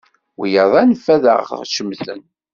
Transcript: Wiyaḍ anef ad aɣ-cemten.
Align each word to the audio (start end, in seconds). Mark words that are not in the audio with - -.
Wiyaḍ 0.39 0.73
anef 0.81 1.05
ad 1.15 1.23
aɣ-cemten. 1.33 2.21